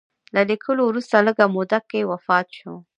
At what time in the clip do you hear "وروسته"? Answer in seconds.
0.85-1.15